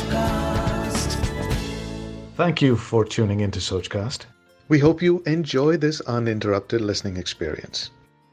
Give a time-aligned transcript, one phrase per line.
[0.00, 1.14] Sochcast.
[2.36, 4.24] Thank you for tuning into Sochcast.
[4.68, 7.90] We hope you enjoy this uninterrupted listening experience.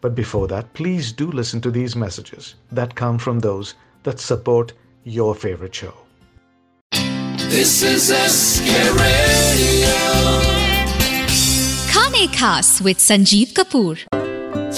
[0.00, 3.74] But before that, please do listen to these messages that come from those
[4.04, 4.72] that support
[5.04, 5.94] your favorite show.
[7.50, 8.70] This is SK
[9.02, 9.94] Radio.
[11.92, 13.98] खाने खास with Sanjeev Kapoor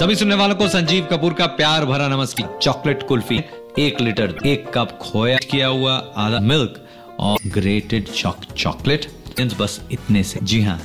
[0.00, 3.38] सभी सुनने वालों को संजीव कपूर का प्यार भरा नमस्कार चॉकलेट कुल्फी
[3.79, 6.75] एक लीटर एक कप खोया किया हुआ आधा मिल्क
[7.19, 9.05] और ग्रेटेड चॉक चॉकलेट।
[9.59, 10.79] बस इतने से। जी हाँ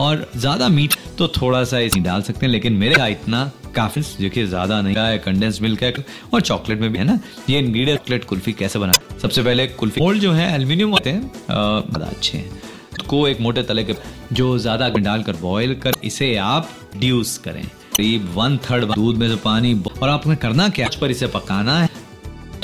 [0.00, 4.02] और ज़्यादा मीठ तो थोड़ा सा इसमें डाल सकते हैं, लेकिन मेरे का इतना काफ़ी
[4.20, 5.92] देखिए, ज़्यादा नहीं। है कंडेंस मिल्क है
[6.34, 7.18] और चॉकलेट में भी है ना?
[7.50, 8.92] ये इंग्रेडिएंट चॉकलेट कुल्फी कैसे बना?
[9.22, 13.62] सबसे पहले कुल्फी मोल्ड जो है एल्यूमिनियम होते हैं बड़ा अच्छे हैं। को एक मोटे
[13.62, 13.94] तले के
[14.32, 19.36] जो ज़्यादा डालकर बॉईल कर, इसे आप ड्यूस करें। करीब वन थर्ड दूध में से
[19.36, 20.88] पानी, और आपने करना क्या?
[21.00, 21.88] पर इसे पकाना है।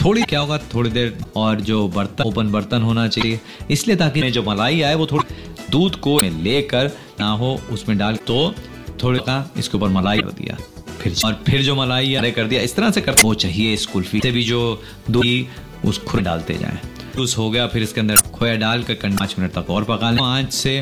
[0.05, 4.43] थोड़ी क्या होगा, थोड़ी देर और जो बर्तन, ओपन बर्तन होना चाहिए। इसलिए ताकि जो
[4.43, 5.35] मलाई आए, वो थोड़ी
[5.71, 6.91] दूध को लेकर
[7.21, 8.55] ना हो, उसमें डाल तो
[9.03, 10.57] थोड़ा का इसके ऊपर मलाई कर दिया।
[11.01, 13.87] फिर और फिर जो मलाई अरे कर दिया, इस तरह से कर, वो चाहिए इस
[13.87, 16.79] कुल्फी से भी जो दूध उस खुद डालते जाए।
[17.19, 20.53] हो गया, फिर इसके अंदर खोया डाल कर पाँच मिनट तक और पका लें। आँच
[20.53, 20.81] से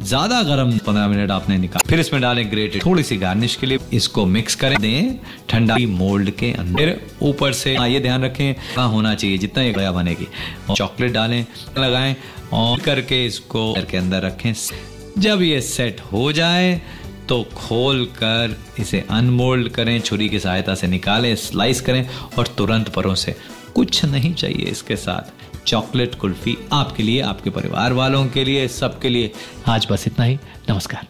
[0.00, 3.78] ज़्यादा गर्म पंद्रह मिनट आपने निकाल फिर इसमें डालें ग्रेटेड थोड़ी सी गार्निश के लिए
[3.92, 5.18] इसको मिक्स करें। दें
[5.48, 9.72] ठंडा मोल्ड के अंदर। ऊपर से आ, ये ध्यान रखें हाँ होना चाहिए जितना ये
[9.72, 10.26] गया बनेगी।
[10.74, 11.44] चॉकलेट डालें
[11.78, 12.14] लगाएँ
[12.52, 14.52] और करके इसको के अंदर रखें।
[15.18, 16.80] जब ये सेट हो जाए
[17.28, 22.88] तो खोल कर इसे अनमोल्ड करें, छुरी की सहायता से निकालें, स्लाइस करें और तुरंत
[22.88, 23.34] परों से
[23.74, 29.08] कुछ नहीं चाहिए इसके साथ। चॉकलेट कुल्फी आपके लिए, आपके परिवार वालों के लिए, सबके
[29.08, 29.30] लिए।
[29.68, 30.38] आज बस इतना ही।
[30.70, 31.06] नमस्कार।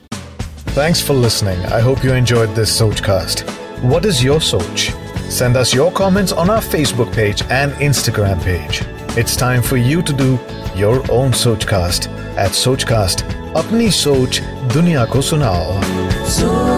[0.78, 3.44] Thanks for listening I hope you enjoy this Soch Cast
[3.84, 4.90] what is your soch
[5.30, 8.80] send us your comments on our Facebook page and Instagram page
[9.18, 10.38] it's time for you to do
[10.80, 12.08] your own Soch Cast
[12.38, 13.24] at Soch Cast
[13.56, 14.40] अपनी सोच
[14.74, 15.80] दुनिया को सुनाओ
[16.28, 16.77] So